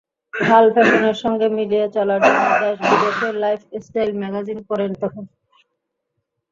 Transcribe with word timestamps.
হাল 0.33 0.65
ফ্যাশনের 0.73 1.17
সঙ্গে 1.23 1.47
মিলিয়ে 1.57 1.85
চলার 1.95 2.19
জন্য 2.25 2.45
দেশ-বিদেশের 2.61 3.33
লাইফস্টাইল 3.43 4.11
ম্যাগাজিন 4.21 4.59
পড়েন 4.69 4.91
তখন। 5.01 5.23